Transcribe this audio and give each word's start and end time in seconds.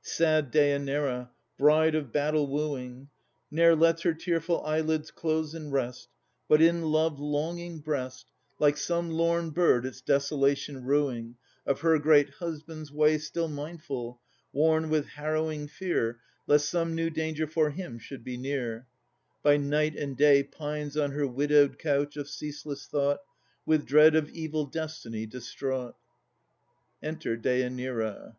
Sad 0.00 0.52
Dêanira, 0.52 1.30
bride 1.58 1.96
of 1.96 2.12
battle 2.12 2.46
wooing, 2.46 3.08
I 3.50 3.56
2 3.56 3.56
Ne'er 3.56 3.74
lets 3.74 4.02
her 4.02 4.14
tearful 4.14 4.64
eyelids 4.64 5.10
close 5.10 5.56
in 5.56 5.72
rest, 5.72 6.08
But 6.46 6.62
in 6.62 6.82
love 6.82 7.18
longing 7.18 7.80
breast, 7.80 8.28
Like 8.60 8.76
some 8.76 9.10
lorn 9.10 9.50
bird 9.50 9.84
its 9.84 10.00
desolation 10.00 10.84
rueing, 10.84 11.34
Of 11.66 11.80
her 11.80 11.98
great 11.98 12.30
husband's 12.34 12.92
way 12.92 13.18
Still 13.18 13.48
mindful, 13.48 14.20
worn 14.52 14.88
with 14.88 15.06
harrowing 15.06 15.66
fear 15.66 16.20
Lest 16.46 16.68
some 16.70 16.94
new 16.94 17.10
danger 17.10 17.48
for 17.48 17.70
him 17.70 17.98
should 17.98 18.22
be 18.22 18.36
near, 18.36 18.86
By 19.42 19.56
night 19.56 19.96
and 19.96 20.16
day 20.16 20.44
Pines 20.44 20.96
on 20.96 21.10
her 21.10 21.26
widowed 21.26 21.76
couch 21.80 22.16
of 22.16 22.28
ceaseless 22.28 22.86
thought, 22.86 23.18
With 23.66 23.84
dread 23.84 24.14
of 24.14 24.30
evil 24.30 24.64
destiny 24.64 25.26
distraught: 25.26 25.96
[Enter 27.02 27.36
DÊANIRA. 27.36 28.36